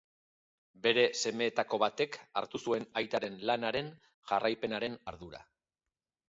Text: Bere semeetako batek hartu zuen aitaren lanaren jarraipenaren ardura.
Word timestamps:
Bere 0.85 1.01
semeetako 1.21 1.79
batek 1.83 2.17
hartu 2.41 2.61
zuen 2.69 2.87
aitaren 3.03 3.37
lanaren 3.51 3.93
jarraipenaren 4.33 4.99
ardura. 5.13 5.45